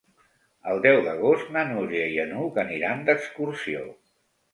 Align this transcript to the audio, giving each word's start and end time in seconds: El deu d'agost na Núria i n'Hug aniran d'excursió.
El 0.69 0.79
deu 0.85 1.01
d'agost 1.07 1.51
na 1.57 1.65
Núria 1.71 2.07
i 2.13 2.17
n'Hug 2.31 2.57
aniran 2.63 3.05
d'excursió. 3.11 3.85